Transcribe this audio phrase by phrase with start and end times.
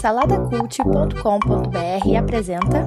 [0.00, 2.84] Saladacult.com.br apresenta.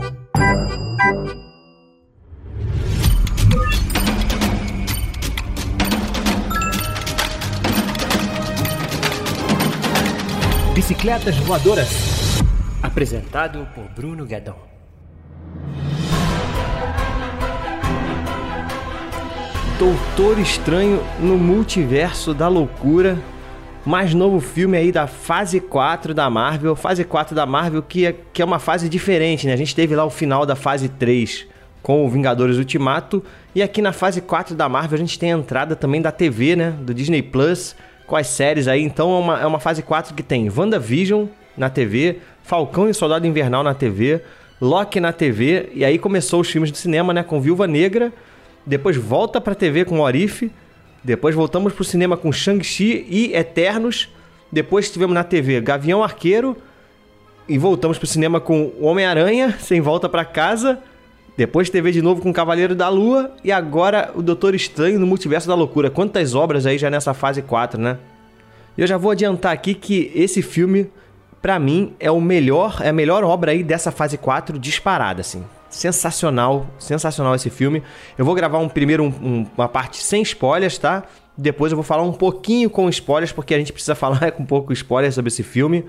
[10.73, 12.41] Bicicletas Voadoras.
[12.83, 14.55] Apresentado por Bruno Guedon.
[19.79, 23.17] Doutor Estranho no Multiverso da Loucura.
[23.85, 26.75] Mais novo filme aí da fase 4 da Marvel.
[26.75, 29.53] Fase 4 da Marvel que é, que é uma fase diferente, né?
[29.53, 31.45] A gente teve lá o final da fase 3
[31.83, 33.23] com o Vingadores Ultimato.
[33.53, 36.55] E aqui na fase 4 da Marvel a gente tem a entrada também da TV,
[36.55, 36.71] né?
[36.71, 37.75] Do Disney Plus,
[38.07, 38.81] com as séries aí.
[38.81, 43.27] Então é uma, é uma fase 4 que tem WandaVision na TV, Falcão e Soldado
[43.27, 44.21] Invernal na TV,
[44.59, 45.69] Loki na TV.
[45.75, 47.21] E aí começou os filmes do cinema, né?
[47.21, 48.11] Com Viúva Negra
[48.65, 50.51] depois volta pra TV com Orif,
[51.05, 54.09] depois voltamos pro cinema com Shang-Chi e Eternos,
[54.51, 56.57] depois tivemos na TV Gavião Arqueiro
[57.47, 60.79] e voltamos pro cinema com Homem-Aranha, sem volta para casa,
[61.37, 65.47] depois TV de novo com Cavaleiro da Lua e agora o Doutor Estranho no Multiverso
[65.47, 65.91] da Loucura.
[65.91, 67.99] Quantas obras aí já nessa fase 4, né?
[68.75, 70.89] Eu já vou adiantar aqui que esse filme,
[71.39, 75.43] para mim, é o melhor, é a melhor obra aí dessa fase 4 disparada, assim.
[75.75, 77.83] Sensacional, sensacional esse filme.
[78.17, 81.03] Eu vou gravar um primeiro um, um, uma parte sem spoilers, tá?
[81.37, 84.45] Depois eu vou falar um pouquinho com spoilers, porque a gente precisa falar com um
[84.45, 85.83] pouco spoiler sobre esse filme.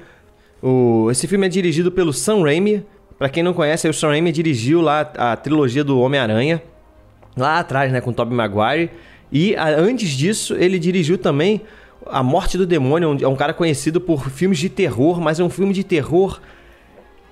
[0.60, 2.84] O, esse filme é dirigido pelo Sam Raimi.
[3.16, 6.60] Para quem não conhece, o Sam Raimi dirigiu lá a trilogia do Homem-Aranha,
[7.36, 8.90] lá atrás, né, com Tobey Maguire.
[9.30, 11.60] E a, antes disso, ele dirigiu também
[12.06, 15.50] A Morte do Demônio, é um cara conhecido por filmes de terror, mas é um
[15.50, 16.40] filme de terror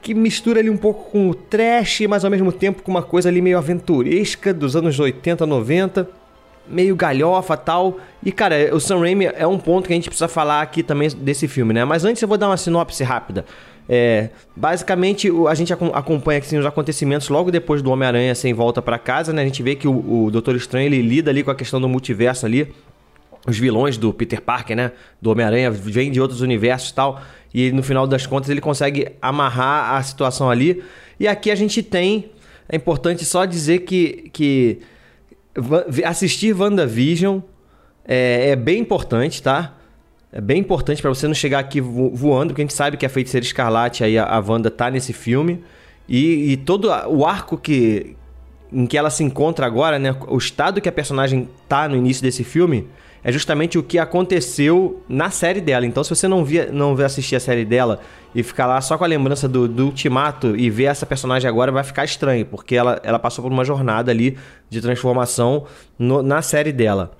[0.04, 3.30] que mistura ali um pouco com o trash, mas ao mesmo tempo com uma coisa
[3.30, 6.06] ali meio aventuresca dos anos 80, 90,
[6.68, 7.96] meio galhofa tal.
[8.22, 11.08] E cara, o Sam Raimi é um ponto que a gente precisa falar aqui também
[11.08, 11.86] desse filme, né?
[11.86, 13.46] Mas antes eu vou dar uma sinopse rápida.
[13.88, 18.98] É, basicamente, a gente acompanha assim, os acontecimentos logo depois do Homem-Aranha sem volta para
[18.98, 19.40] casa, né?
[19.40, 21.88] A gente vê que o, o Doutor Estranho ele lida ali com a questão do
[21.88, 22.70] multiverso ali.
[23.46, 24.92] Os vilões do Peter Parker, né?
[25.20, 27.22] Do Homem-Aranha, vêm de outros universos e tal
[27.54, 30.82] e no final das contas ele consegue amarrar a situação ali.
[31.20, 32.32] E aqui a gente tem.
[32.68, 34.80] É importante só dizer que, que
[36.04, 37.38] assistir WandaVision
[38.04, 39.76] é, é bem importante, tá?
[40.32, 43.08] É bem importante para você não chegar aqui voando, porque a gente sabe que a
[43.08, 45.62] Feiticeira Escarlate, aí a, Wanda tá nesse filme.
[46.08, 48.16] E, e todo o arco que,
[48.72, 50.16] em que ela se encontra agora, né?
[50.26, 52.88] O estado que a personagem tá no início desse filme
[53.24, 55.86] é justamente o que aconteceu na série dela.
[55.86, 58.00] Então, se você não via, não vê assistir a série dela
[58.34, 61.72] e ficar lá só com a lembrança do, do Ultimato e ver essa personagem agora,
[61.72, 64.36] vai ficar estranho, porque ela, ela passou por uma jornada ali
[64.68, 65.64] de transformação
[65.98, 67.12] no, na série dela.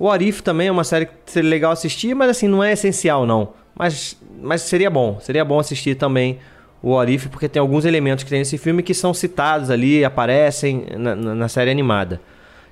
[0.00, 3.24] O Arif também é uma série que seria legal assistir, mas assim, não é essencial
[3.24, 3.50] não.
[3.72, 6.40] Mas, mas seria bom, seria bom assistir também
[6.82, 10.86] o Arif, porque tem alguns elementos que tem nesse filme que são citados ali, aparecem
[10.98, 12.20] na, na, na série animada.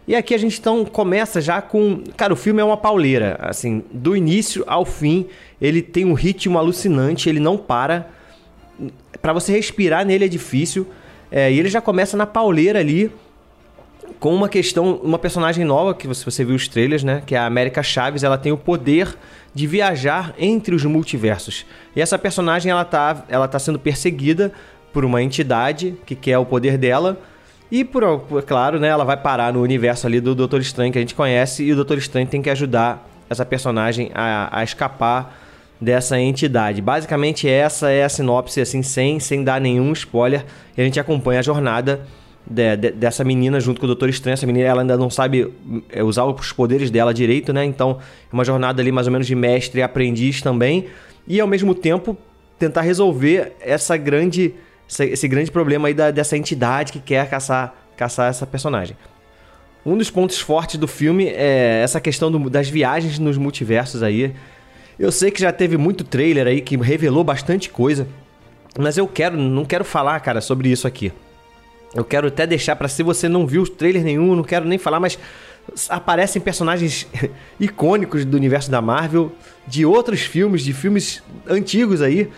[0.06, 2.02] E aqui a gente então começa já com.
[2.16, 3.36] Cara, o filme é uma pauleira.
[3.40, 5.26] Assim, do início ao fim,
[5.60, 8.10] ele tem um ritmo alucinante, ele não para.
[9.20, 10.86] Para você respirar nele é difícil.
[11.30, 13.10] É, e ele já começa na pauleira ali
[14.18, 17.22] com uma questão, uma personagem nova que você, você viu os trailers, né?
[17.24, 18.22] Que é a América Chaves.
[18.22, 19.16] Ela tem o poder
[19.54, 21.66] de viajar entre os multiversos.
[21.94, 24.52] E essa personagem ela tá, ela tá sendo perseguida
[24.92, 27.20] por uma entidade que quer o poder dela.
[27.70, 30.98] E, por, por, claro, né, ela vai parar no universo ali do Doutor Estranho que
[30.98, 35.38] a gente conhece e o Doutor Estranho tem que ajudar essa personagem a, a escapar
[35.80, 36.82] dessa entidade.
[36.82, 40.44] Basicamente essa é a sinopse, assim, sem, sem dar nenhum spoiler.
[40.76, 42.00] E a gente acompanha a jornada
[42.44, 44.34] de, de, dessa menina junto com o Doutor Estranho.
[44.34, 45.52] Essa menina ela ainda não sabe
[45.90, 47.64] é, usar os poderes dela direito, né?
[47.64, 47.98] Então
[48.30, 50.86] é uma jornada ali mais ou menos de mestre e aprendiz também.
[51.26, 52.16] E ao mesmo tempo
[52.58, 54.54] tentar resolver essa grande
[54.98, 58.96] esse grande problema aí da, dessa entidade que quer caçar, caçar essa personagem.
[59.86, 64.34] Um dos pontos fortes do filme é essa questão do, das viagens nos multiversos aí.
[64.98, 68.06] Eu sei que já teve muito trailer aí que revelou bastante coisa,
[68.78, 71.12] mas eu quero, não quero falar, cara, sobre isso aqui.
[71.94, 75.00] Eu quero até deixar para se você não viu trailer nenhum, não quero nem falar,
[75.00, 75.18] mas
[75.88, 77.06] aparecem personagens
[77.58, 79.32] icônicos do universo da Marvel,
[79.66, 82.30] de outros filmes, de filmes antigos aí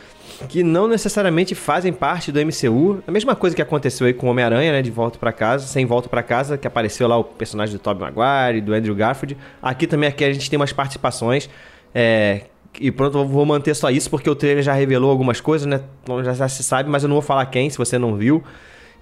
[0.49, 3.03] que não necessariamente fazem parte do MCU.
[3.07, 4.83] A mesma coisa que aconteceu aí com Homem-Aranha, né?
[4.83, 8.03] De Volta para Casa, Sem Volta para Casa, que apareceu lá o personagem do Tobey
[8.03, 9.37] Maguire, do Andrew Garfield.
[9.63, 11.49] Aqui também aqui a gente tem umas participações.
[11.95, 12.43] É,
[12.81, 15.81] e pronto, vou manter só isso, porque o trailer já revelou algumas coisas, né?
[16.03, 18.43] Então já, já se sabe, mas eu não vou falar quem, se você não viu.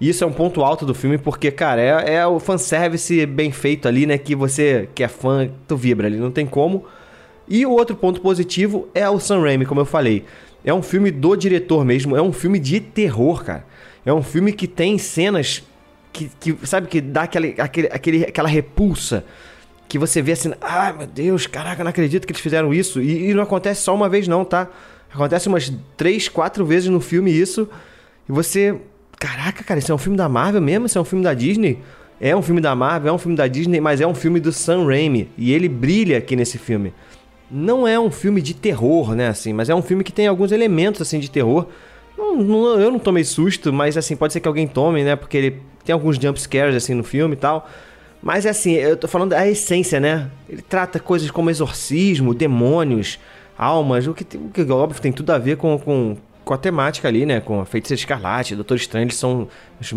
[0.00, 3.86] Isso é um ponto alto do filme, porque, cara, é, é o fanservice bem feito
[3.86, 4.16] ali, né?
[4.16, 6.84] Que você que é fã, tu vibra ali, não tem como.
[7.46, 10.24] E o outro ponto positivo é o Sam Raimi, como eu falei.
[10.64, 13.64] É um filme do diretor mesmo, é um filme de terror, cara.
[14.04, 15.62] É um filme que tem cenas
[16.12, 19.24] que, que sabe, que dá aquela, aquele, aquele, aquela repulsa.
[19.88, 23.00] Que você vê assim, ai ah, meu Deus, caraca, não acredito que eles fizeram isso.
[23.00, 24.68] E, e, não acontece só uma vez, não, tá?
[25.12, 27.68] Acontece umas três, quatro vezes no filme isso.
[28.28, 28.76] E você,
[29.18, 30.86] caraca, cara, isso é um filme da Marvel mesmo?
[30.86, 31.80] Isso é um filme da Disney?
[32.20, 34.52] É um filme da Marvel, é um filme da Disney, mas é um filme do
[34.52, 35.28] Sam Raimi.
[35.36, 36.92] E ele brilha aqui nesse filme.
[37.50, 40.52] Não é um filme de terror, né, assim, mas é um filme que tem alguns
[40.52, 41.66] elementos, assim, de terror.
[42.16, 45.36] Não, não, eu não tomei susto, mas, assim, pode ser que alguém tome, né, porque
[45.36, 47.68] ele tem alguns jump scares, assim, no filme e tal.
[48.22, 50.30] Mas, assim, eu tô falando da essência, né?
[50.48, 53.18] Ele trata coisas como exorcismo, demônios,
[53.56, 57.08] almas, o que, o que óbvio tem tudo a ver com, com, com a temática
[57.08, 57.40] ali, né?
[57.40, 59.48] Com a Feiticeira Escarlate, Doutor Estranho, eles são...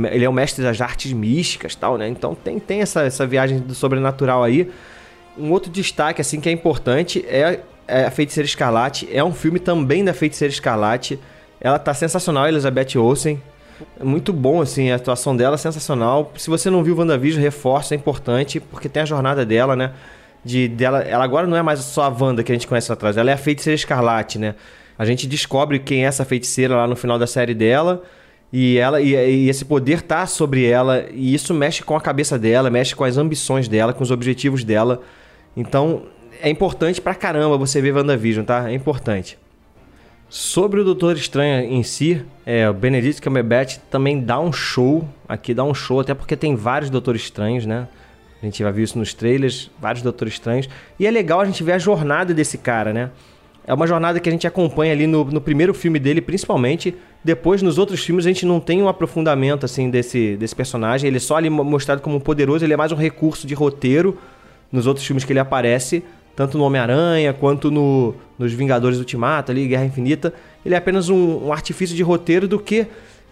[0.10, 2.08] Ele é o mestre das artes místicas tal, né?
[2.08, 4.72] Então tem, tem essa, essa viagem do sobrenatural aí.
[5.38, 9.08] Um outro destaque, assim, que é importante é, é, a Feiticeira Escarlate.
[9.12, 11.20] É um filme também da Feiticeira Escarlate.
[11.60, 13.42] Ela tá sensacional, Elizabeth Olsen.
[14.00, 16.32] É muito bom, assim, a atuação dela sensacional.
[16.38, 19.92] Se você não viu WandaVision, reforça, é importante, porque tem a jornada dela, né?
[20.46, 22.94] De, dela, ela agora não é mais só a Wanda que a gente conhece lá
[22.94, 24.56] atrás, ela é a Feiticeira Escarlate, né?
[24.98, 28.04] A gente descobre quem é essa feiticeira lá no final da série dela.
[28.52, 32.38] E ela e, e, esse poder tá sobre ela e isso mexe com a cabeça
[32.38, 35.02] dela, mexe com as ambições dela, com os objetivos dela.
[35.56, 36.04] Então,
[36.42, 38.70] é importante pra caramba você ver WandaVision, tá?
[38.70, 39.38] É importante.
[40.30, 45.54] Sobre o Doutor Estranho em si, é, o Benedict Cumberbatch também dá um show, aqui
[45.54, 47.88] dá um show, até porque tem vários Doutores Estranhos, né?
[48.42, 50.68] A gente vai ver isso nos trailers, vários Doutores Estranhos.
[51.00, 53.12] E é legal a gente ver a jornada desse cara, né?
[53.66, 56.94] É uma jornada que a gente acompanha ali no, no primeiro filme dele, principalmente.
[57.24, 61.08] Depois, nos outros filmes, a gente não tem um aprofundamento, assim, desse, desse personagem.
[61.08, 64.18] Ele é só ali mostrado como poderoso, ele é mais um recurso de roteiro
[64.74, 66.04] nos outros filmes que ele aparece,
[66.36, 70.34] tanto no Homem-Aranha quanto no, nos Vingadores Ultimato, ali, Guerra Infinita.
[70.66, 72.88] Ele é apenas um, um, artifício de roteiro do que,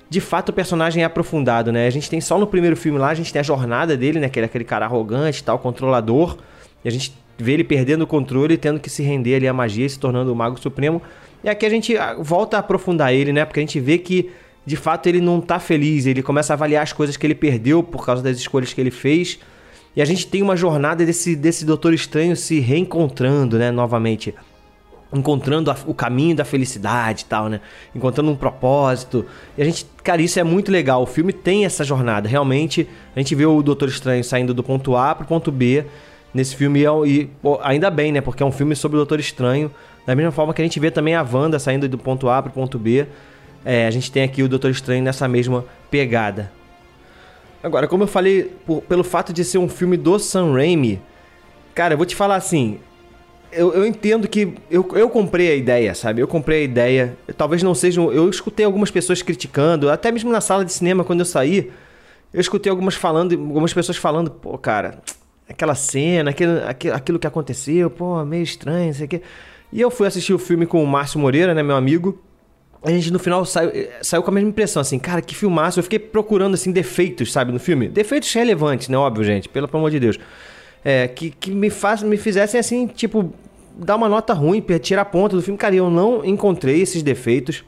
[0.08, 1.88] de fato, o personagem é aprofundado, né?
[1.88, 4.30] A gente tem só no primeiro filme lá, a gente tem a jornada dele, né?
[4.30, 6.38] Que ele é aquele cara arrogante tal, controlador.
[6.86, 9.54] E a gente vê ele perdendo o controle e tendo que se render ali à
[9.54, 11.02] magia se tornando o Mago Supremo.
[11.44, 13.46] E aqui a gente ah, volta a aprofundar ele, né?
[13.46, 14.30] Porque a gente vê que,
[14.64, 16.06] de fato, ele não tá feliz.
[16.06, 18.92] Ele começa a avaliar as coisas que ele perdeu por causa das escolhas que ele
[18.92, 19.40] fez
[19.96, 24.34] e a gente tem uma jornada desse, desse Doutor Estranho se reencontrando, né, novamente.
[25.14, 27.60] Encontrando a, o caminho da felicidade e tal, né?
[27.94, 29.26] Encontrando um propósito.
[29.58, 31.04] E a gente, cara, isso é muito legal.
[31.04, 32.30] O filme tem essa jornada.
[32.30, 35.84] Realmente, a gente vê o Doutor Estranho saindo do ponto A pro ponto B
[36.34, 36.86] nesse filme.
[37.06, 38.22] E, pô, ainda bem, né?
[38.22, 39.70] Porque é um filme sobre o Doutor Estranho.
[40.06, 42.54] Da mesma forma que a gente vê também a Wanda saindo do ponto A pro
[42.54, 43.06] ponto B.
[43.66, 46.61] É, a gente tem aqui o Doutor Estranho nessa mesma pegada.
[47.64, 51.02] Agora, como eu falei, por, pelo fato de ser um filme do Sam Raimi,
[51.76, 52.80] cara, eu vou te falar assim.
[53.52, 54.56] Eu, eu entendo que.
[54.70, 56.22] Eu, eu comprei a ideia, sabe?
[56.22, 57.18] Eu comprei a ideia.
[57.38, 58.02] Talvez não seja.
[58.02, 61.72] Eu escutei algumas pessoas criticando, até mesmo na sala de cinema, quando eu saí.
[62.34, 65.00] Eu escutei algumas falando, algumas pessoas falando, pô, cara,
[65.50, 66.54] aquela cena, aquilo,
[66.94, 69.22] aquilo que aconteceu, pô, meio estranho, não sei o quê.
[69.72, 72.18] E eu fui assistir o filme com o Márcio Moreira, né, meu amigo
[72.84, 75.80] a gente no final saiu, saiu com a mesma impressão, assim, cara, que filmaço.
[75.80, 77.88] Eu fiquei procurando, assim, defeitos, sabe, no filme.
[77.88, 78.98] Defeitos relevantes, né?
[78.98, 80.20] Óbvio, gente, pelo amor de Deus.
[80.84, 83.32] É, que, que me, faz, me fizessem, assim, tipo,
[83.76, 85.58] dar uma nota ruim, tirar a ponta do filme.
[85.60, 87.64] Cara, eu não encontrei esses defeitos.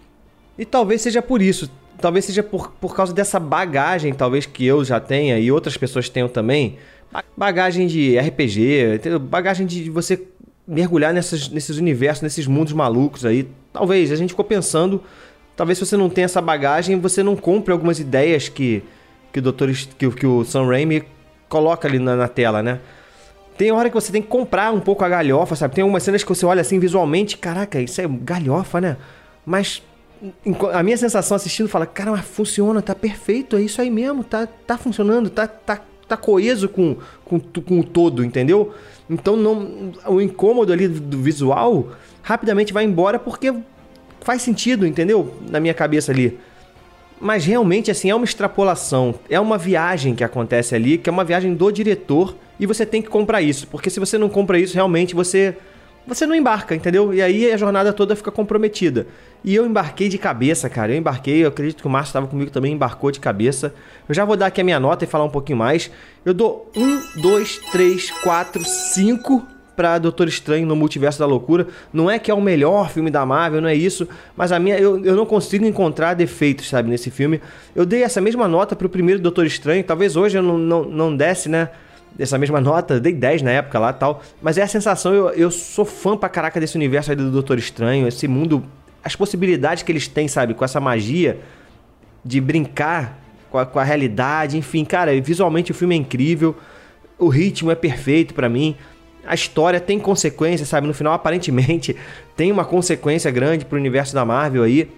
[0.57, 1.69] E talvez seja por isso.
[2.01, 6.09] Talvez seja por, por causa dessa bagagem, talvez, que eu já tenha e outras pessoas
[6.09, 6.77] tenham também.
[7.37, 10.19] Bagagem de RPG, bagagem de você
[10.67, 13.47] mergulhar nessas, nesses universos, nesses mundos malucos aí.
[13.71, 15.03] Talvez, a gente ficou pensando,
[15.55, 18.83] talvez se você não tem essa bagagem, você não compre algumas ideias que,
[19.31, 21.03] que, o, doutor, que, que o Sam Raimi
[21.49, 22.79] coloca ali na, na tela, né?
[23.57, 25.75] Tem hora que você tem que comprar um pouco a galhofa, sabe?
[25.75, 28.97] Tem algumas cenas que você olha assim visualmente, caraca, isso é galhofa, né?
[29.45, 29.83] Mas
[30.73, 34.47] a minha sensação assistindo fala, cara, mas funciona, tá perfeito, é isso aí mesmo, tá,
[34.47, 38.73] tá funcionando, tá, tá, tá coeso com, com, com o todo, entendeu?
[39.13, 41.89] Então não, o incômodo ali do visual
[42.21, 43.53] rapidamente vai embora porque
[44.21, 45.35] faz sentido, entendeu?
[45.49, 46.39] Na minha cabeça ali.
[47.19, 51.23] Mas realmente assim é uma extrapolação, é uma viagem que acontece ali, que é uma
[51.23, 54.73] viagem do diretor e você tem que comprar isso, porque se você não compra isso,
[54.73, 55.55] realmente você
[56.05, 57.13] você não embarca, entendeu?
[57.13, 59.07] E aí a jornada toda fica comprometida.
[59.43, 60.91] E eu embarquei de cabeça, cara.
[60.93, 63.73] Eu embarquei, eu acredito que o Márcio estava comigo também, embarcou de cabeça.
[64.07, 65.91] Eu já vou dar aqui a minha nota e falar um pouquinho mais.
[66.25, 71.67] Eu dou 1, 2, 3, 4, 5 para Doutor Estranho no Multiverso da Loucura.
[71.91, 74.07] Não é que é o melhor filme da Marvel, não é isso.
[74.35, 77.41] Mas a minha, eu, eu não consigo encontrar defeitos, sabe, nesse filme.
[77.75, 79.83] Eu dei essa mesma nota pro primeiro Doutor Estranho.
[79.83, 81.69] Talvez hoje eu não, não, não desse, né?
[82.15, 84.21] Dessa mesma nota, dei 10 na época lá tal.
[84.41, 87.57] Mas é a sensação, eu, eu sou fã pra caraca desse universo aí do Doutor
[87.57, 88.07] Estranho.
[88.07, 88.63] Esse mundo
[89.03, 91.39] as possibilidades que eles têm, sabe, com essa magia
[92.23, 93.19] de brincar
[93.51, 96.55] com a, com a realidade, enfim, cara, visualmente o filme é incrível,
[97.19, 98.75] o ritmo é perfeito para mim.
[99.25, 100.87] A história tem consequência, sabe?
[100.87, 101.95] No final, aparentemente,
[102.35, 104.89] tem uma consequência grande pro universo da Marvel aí.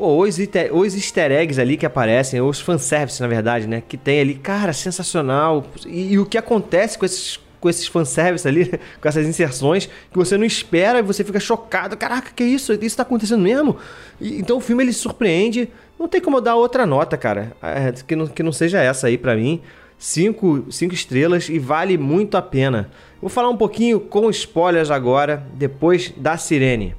[0.00, 0.38] Pô, os,
[0.72, 3.82] os easter eggs ali que aparecem, os fanservice, na verdade, né?
[3.86, 5.66] Que tem ali, cara, sensacional.
[5.86, 8.64] E, e o que acontece com esses com esses fanservice ali,
[8.98, 11.98] com essas inserções, que você não espera e você fica chocado.
[11.98, 12.72] Caraca, que isso?
[12.72, 13.76] Isso tá acontecendo mesmo?
[14.18, 15.68] E, então o filme ele surpreende.
[15.98, 17.52] Não tem como dar outra nota, cara.
[17.60, 19.60] É, que, não, que não seja essa aí para mim.
[19.98, 22.90] Cinco, cinco estrelas e vale muito a pena.
[23.20, 26.94] Vou falar um pouquinho com spoilers agora, depois da sirene.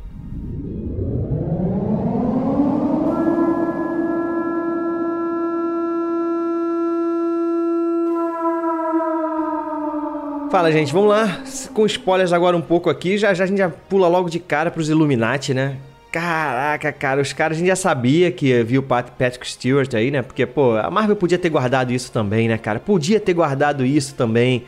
[10.52, 11.42] Fala, gente, vamos lá.
[11.74, 13.18] Com spoilers agora um pouco aqui.
[13.18, 15.78] Já, já a gente já pula logo de cara pros Illuminati, né?
[16.12, 20.22] Caraca, cara, os caras a gente já sabia que havia o Patrick Stewart aí, né?
[20.22, 22.82] Porque, pô, a Marvel podia ter guardado isso também, né, cara?
[22.82, 24.66] Podia ter guardado isso também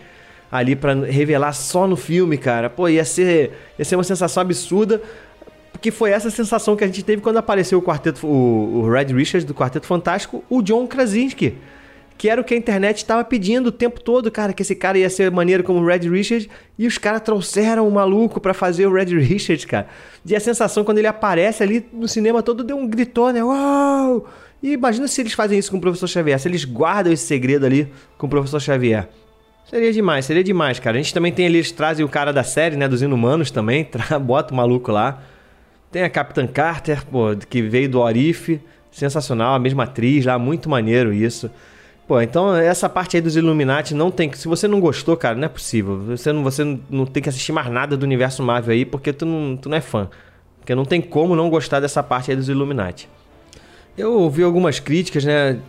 [0.49, 2.69] ali para revelar só no filme, cara.
[2.69, 5.01] Pô, ia ser, ia ser uma sensação absurda.
[5.73, 9.13] Porque foi essa sensação que a gente teve quando apareceu o quarteto, o, o Red
[9.13, 11.57] Richards do Quarteto Fantástico, o John Krasinski
[12.23, 14.97] que era o que a internet estava pedindo o tempo todo, cara, que esse cara
[14.97, 16.49] ia ser maneiro como o Red Richard,
[16.79, 19.87] e os caras trouxeram o maluco para fazer o Red Richard, cara.
[20.25, 23.43] E a sensação quando ele aparece ali no cinema todo deu um gritou, né?
[23.43, 24.25] Uau!
[24.63, 27.65] E imagina se eles fazem isso com o professor Xavier, se eles guardam esse segredo
[27.65, 29.09] ali com o professor Xavier.
[29.69, 30.97] Seria demais, seria demais, cara.
[30.97, 33.85] A gente também tem ali, eles trazem o cara da série, né, dos Inumanos também,
[34.23, 35.21] bota o maluco lá.
[35.91, 38.61] Tem a Capitã Carter, pô, que veio do Orif,
[38.93, 41.51] sensacional, a mesma atriz lá, muito maneiro isso.
[42.07, 44.37] Pô, então essa parte aí dos Illuminati não tem que.
[44.37, 45.97] Se você não gostou, cara, não é possível.
[46.05, 49.25] Você não, você não tem que assistir mais nada do universo Marvel aí porque tu
[49.25, 50.09] não, tu não é fã.
[50.59, 53.09] Porque não tem como não gostar dessa parte aí dos Illuminati.
[53.97, 55.59] Eu ouvi algumas críticas, né?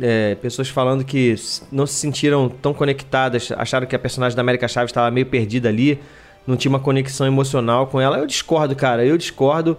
[0.00, 1.34] É, pessoas falando que
[1.70, 5.68] não se sentiram tão conectadas, acharam que a personagem da América Chaves estava meio perdida
[5.68, 6.00] ali,
[6.46, 8.16] não tinha uma conexão emocional com ela.
[8.16, 9.76] Eu discordo, cara, eu discordo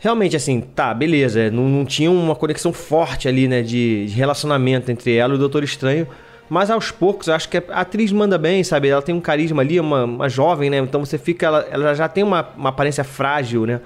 [0.00, 1.50] realmente, assim, tá, beleza.
[1.50, 5.38] Não, não tinha uma conexão forte ali, né, de, de, relacionamento entre ela e o
[5.38, 6.08] Doutor Estranho.
[6.48, 8.88] Mas aos poucos, eu acho que a atriz manda bem, sabe?
[8.88, 10.78] Ela tem um carisma ali, uma, uma jovem, né?
[10.78, 11.46] Então você fica.
[11.46, 13.80] Ela, ela já tem uma, uma aparência frágil, né?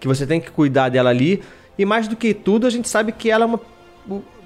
[0.00, 1.40] Que você tem que cuidar dela ali.
[1.78, 3.60] E mais do que tudo, a gente sabe que ela é uma.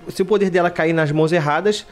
[0.09, 1.87] Se o poder dela cair nas mãos erradas,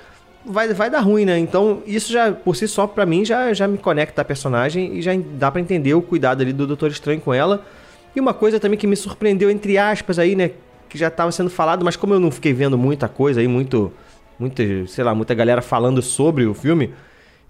[0.45, 1.39] vai, vai dar ruim, né?
[1.39, 5.01] Então, isso já, por si só, para mim, já, já me conecta a personagem e
[5.01, 7.65] já dá para entender o cuidado ali do Doutor Estranho com ela.
[8.15, 10.53] E uma coisa também que me surpreendeu, entre aspas, aí, né?
[10.89, 13.93] Que já estava sendo falado, mas como eu não fiquei vendo muita coisa aí, muito.
[14.39, 16.95] Muita, sei lá, muita galera falando sobre o filme.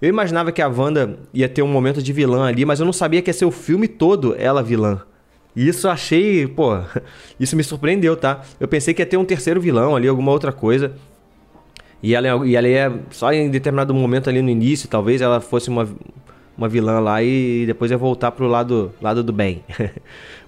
[0.02, 2.92] Eu imaginava que a Wanda ia ter um momento de vilã ali, mas eu não
[2.92, 5.02] sabia que ia ser o filme todo ela vilã.
[5.54, 6.80] E isso eu achei, pô,
[7.38, 8.40] isso me surpreendeu, tá?
[8.58, 10.92] Eu pensei que ia ter um terceiro vilão ali, alguma outra coisa.
[12.02, 15.68] E ela, e ela ia, só em determinado momento ali no início, talvez ela fosse
[15.68, 15.86] uma,
[16.60, 19.64] uma vilã lá e depois ia voltar pro lado, lado do bem.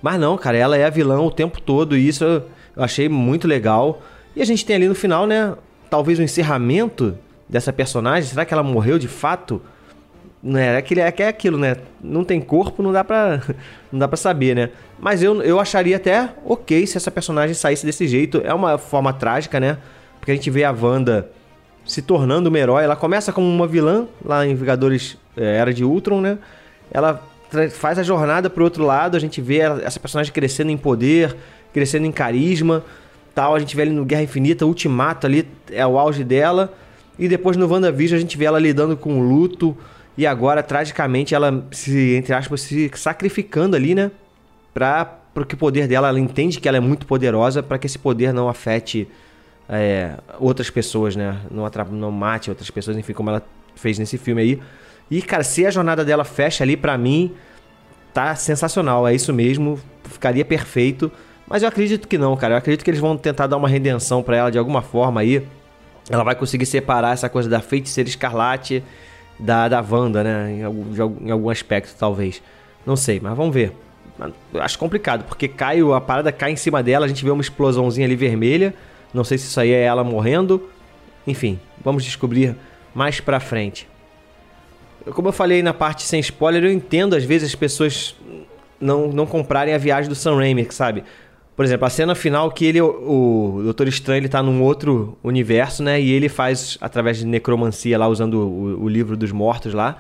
[0.03, 2.45] Mas não, cara, ela é a vilã o tempo todo e isso eu
[2.77, 4.03] achei muito legal.
[4.37, 5.55] E a gente tem ali no final, né,
[5.89, 7.17] talvez o encerramento
[7.49, 8.29] dessa personagem.
[8.29, 9.63] Será que ela morreu de fato?
[10.43, 11.77] Né, é, aquele, é, é aquilo, né?
[12.03, 13.41] Não tem corpo, não dá pra,
[13.91, 14.69] não dá pra saber, né?
[14.99, 18.43] Mas eu, eu acharia até ok se essa personagem saísse desse jeito.
[18.45, 19.79] É uma forma trágica, né?
[20.19, 21.31] Porque a gente vê a Wanda
[21.85, 22.85] se tornando uma herói.
[22.85, 26.39] Ela começa como uma vilã lá em Vingadores é, Era de Ultron, né?
[26.91, 27.23] Ela
[27.71, 31.37] faz a jornada pro outro lado, a gente vê essa personagem crescendo em poder,
[31.73, 32.83] crescendo em carisma,
[33.35, 33.55] tal.
[33.55, 36.73] A gente vê ali no Guerra Infinita, Ultimato ali é o auge dela.
[37.19, 39.77] E depois no WandaVision a gente vê ela lidando com o luto.
[40.17, 44.11] E agora, tragicamente, ela se, entre aspas, se sacrificando ali, né?
[44.75, 47.99] Pra, porque o poder dela, ela entende que ela é muito poderosa para que esse
[47.99, 49.09] poder não afete
[49.69, 51.41] é, outras pessoas, né?
[51.51, 53.43] Não, não mate outras pessoas, enfim, como ela
[53.75, 54.63] fez nesse filme aí.
[55.11, 57.35] E, cara, se a jornada dela fecha ali, para mim,
[58.13, 59.07] tá sensacional.
[59.07, 61.11] É isso mesmo, ficaria perfeito.
[61.47, 62.55] Mas eu acredito que não, cara.
[62.55, 65.47] Eu acredito que eles vão tentar dar uma redenção para ela de alguma forma aí.
[66.11, 68.83] Ela vai conseguir separar essa coisa da feiticeira escarlate
[69.39, 70.53] da, da Wanda, né?
[70.53, 72.43] Em algum, em algum aspecto, talvez.
[72.87, 73.73] Não sei, mas vamos ver.
[74.55, 78.07] Acho complicado, porque cai, a parada cai em cima dela, a gente vê uma explosãozinha
[78.07, 78.75] ali vermelha.
[79.13, 80.69] Não sei se isso aí é ela morrendo.
[81.27, 82.57] Enfim, vamos descobrir
[82.95, 83.89] mais pra frente.
[85.15, 88.15] Como eu falei na parte sem spoiler, eu entendo às vezes as pessoas
[88.81, 91.05] não, não comprarem a viagem do Sam Raimi, sabe?
[91.55, 95.19] Por exemplo, a cena final que ele, o, o Doutor Estranho, ele tá num outro
[95.23, 96.01] universo, né?
[96.01, 99.99] E ele faz, através de necromancia lá, usando o, o livro dos mortos lá,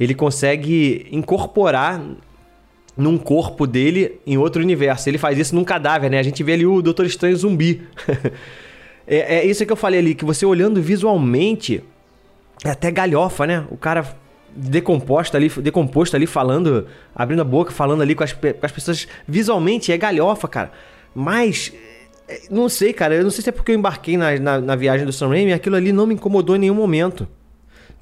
[0.00, 2.02] ele consegue incorporar
[2.96, 5.08] num corpo dele em outro universo.
[5.08, 6.18] Ele faz isso num cadáver, né?
[6.18, 7.82] A gente vê ali o Doutor Estranho zumbi.
[9.06, 11.82] é, é isso que eu falei ali, que você olhando visualmente,
[12.64, 13.64] é até galhofa, né?
[13.70, 14.16] O cara
[14.56, 19.06] decomposto ali, decomposto ali falando, abrindo a boca, falando ali com as, com as pessoas.
[19.28, 20.72] Visualmente é galhofa, cara.
[21.14, 21.72] Mas,
[22.26, 23.14] é, não sei, cara.
[23.14, 25.52] Eu não sei se é porque eu embarquei na, na, na viagem do Sam Raimi,
[25.52, 27.28] aquilo ali não me incomodou em nenhum momento.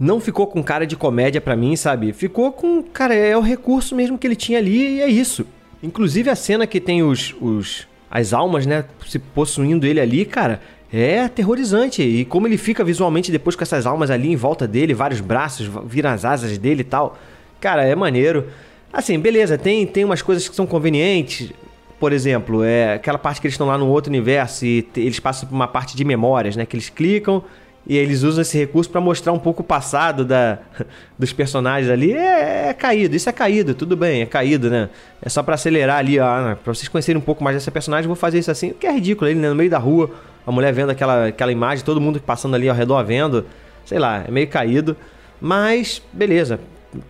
[0.04, 2.12] Não ficou com cara de comédia para mim, sabe?
[2.12, 5.46] Ficou com, cara, é o recurso mesmo que ele tinha ali e é isso.
[5.82, 10.60] Inclusive a cena que tem os, os as almas, né, se possuindo ele ali, cara,
[10.92, 12.02] é aterrorizante.
[12.02, 15.70] E como ele fica visualmente depois com essas almas ali em volta dele, vários braços,
[15.86, 17.16] viram as asas dele e tal.
[17.58, 18.48] Cara, é maneiro.
[18.92, 21.50] Assim, beleza, tem, tem umas coisas que são convenientes.
[21.98, 25.48] Por exemplo, é aquela parte que eles estão lá no outro universo e eles passam
[25.48, 26.66] por uma parte de memórias, né?
[26.66, 27.42] Que eles clicam
[27.86, 30.58] e eles usam esse recurso para mostrar um pouco o passado da,
[31.18, 32.12] dos personagens ali.
[32.12, 34.88] É, é, caído, isso é caído, tudo bem, é caído, né?
[35.20, 38.16] É só para acelerar ali, ó, pra vocês conhecerem um pouco mais dessa personagem, vou
[38.16, 40.10] fazer isso assim, que é ridículo, ele né, no meio da rua,
[40.46, 43.46] a mulher vendo aquela, aquela imagem, todo mundo passando ali ao redor vendo,
[43.84, 44.96] sei lá, é meio caído,
[45.40, 46.58] mas beleza,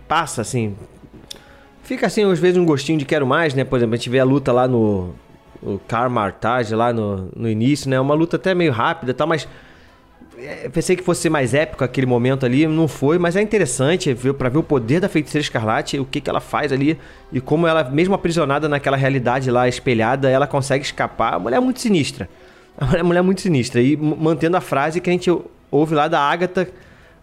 [0.07, 0.75] passa assim.
[1.83, 3.63] Fica assim, às vezes, um gostinho de quero mais, né?
[3.63, 5.13] Por exemplo, a gente vê a luta lá no.
[5.61, 7.99] O Karmartage lá no, no início, né?
[7.99, 9.49] Uma luta até meio rápida e tal, mas é,
[10.71, 14.57] pensei que fosse mais épico aquele momento ali, não foi, mas é interessante para ver
[14.57, 16.97] o poder da feiticeira escarlate, o que, que ela faz ali
[17.31, 21.35] e como ela, mesmo aprisionada naquela realidade lá espelhada, ela consegue escapar.
[21.35, 22.29] A mulher é muito sinistra.
[22.77, 23.81] A mulher é muito sinistra.
[23.81, 25.31] E mantendo a frase que a gente
[25.71, 26.67] ouve lá da Agatha.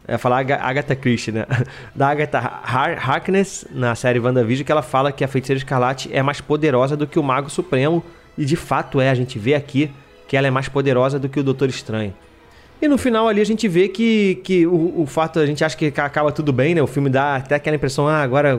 [0.09, 1.47] É falar Agatha Christie, né?
[1.95, 6.23] Da Agatha Har Harkness, na série WandaVision, que ela fala que a feiticeira escarlate é
[6.23, 8.02] mais poderosa do que o Mago Supremo.
[8.37, 9.92] E de fato é, a gente vê aqui
[10.26, 12.14] que ela é mais poderosa do que o Doutor Estranho.
[12.83, 15.77] E no final ali a gente vê que, que o, o fato, a gente acha
[15.77, 16.83] que acaba tudo bem, né?
[16.83, 18.59] O filme dá até aquela impressão, ah, agora,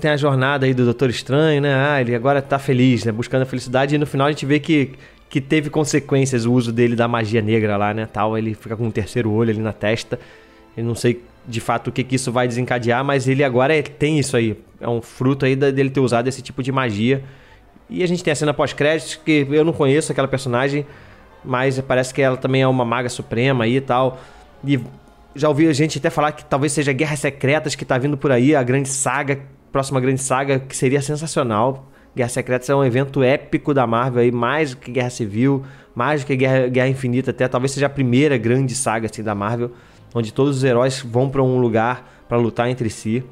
[0.00, 1.74] tem a jornada aí do Doutor Estranho, né?
[1.74, 3.12] Ah, ele agora tá feliz, né?
[3.12, 3.94] Buscando a felicidade.
[3.94, 4.92] E no final a gente vê que,
[5.28, 8.08] que teve consequências o uso dele da magia negra lá, né?
[8.10, 10.18] Tal, ele fica com um terceiro olho ali na testa.
[10.74, 13.82] Eu não sei de fato o que, que isso vai desencadear, mas ele agora é,
[13.82, 14.56] tem isso aí.
[14.80, 17.22] É um fruto aí dele ter usado esse tipo de magia.
[17.90, 20.86] E a gente tem a cena pós-créditos, que eu não conheço aquela personagem
[21.44, 24.18] mas parece que ela também é uma maga suprema aí e tal.
[24.64, 24.80] E
[25.34, 28.32] já ouvi a gente até falar que talvez seja Guerras Secretas que tá vindo por
[28.32, 31.86] aí, a grande saga, próxima grande saga, que seria sensacional.
[32.14, 36.22] Guerras Secretas é um evento épico da Marvel aí, mais do que Guerra Civil, mais
[36.22, 39.70] do que Guerra, Guerra Infinita até, talvez seja a primeira grande saga assim da Marvel,
[40.14, 43.24] onde todos os heróis vão para um lugar para lutar entre si.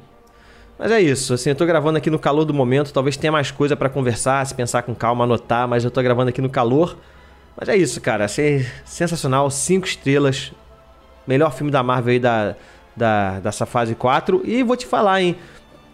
[0.77, 3.51] Mas é isso, assim, eu tô gravando aqui no calor do momento, talvez tenha mais
[3.51, 6.97] coisa para conversar, se pensar com calma, anotar, mas eu tô gravando aqui no calor
[7.57, 8.27] mas é isso, cara.
[8.85, 9.49] Sensacional.
[9.49, 10.51] Cinco estrelas.
[11.27, 12.55] Melhor filme da Marvel aí da,
[12.95, 14.41] da, dessa fase 4.
[14.45, 15.35] E vou te falar, hein?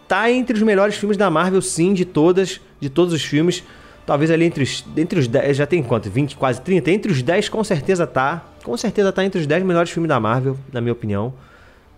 [0.08, 3.64] Tá entre os melhores filmes da Marvel, sim, de todas, de todos os filmes.
[4.06, 6.08] Talvez ali entre os, entre os 10, já tem quanto?
[6.08, 6.90] 20, quase 30?
[6.92, 8.44] Entre os 10 com certeza tá.
[8.62, 11.34] Com certeza tá entre os 10 melhores filmes da Marvel, na minha opinião.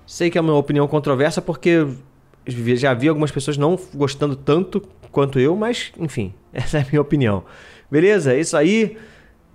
[0.07, 1.87] Sei que é uma opinião controversa porque
[2.47, 7.03] já vi algumas pessoas não gostando tanto quanto eu, mas enfim, essa é a minha
[7.03, 7.45] opinião.
[7.91, 8.33] Beleza?
[8.33, 8.97] É isso aí.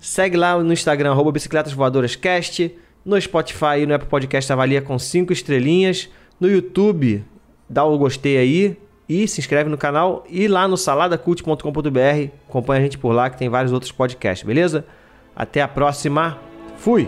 [0.03, 2.75] Segue lá no Instagram, arroba Bicicletas Voadoras Cast.
[3.05, 6.09] No Spotify e no Apple Podcast avalia com 5 estrelinhas.
[6.37, 7.23] No YouTube,
[7.69, 10.25] dá o gostei aí e se inscreve no canal.
[10.29, 14.85] E lá no saladacult.com.br, acompanha a gente por lá que tem vários outros podcasts, beleza?
[15.33, 16.37] Até a próxima.
[16.75, 17.07] Fui!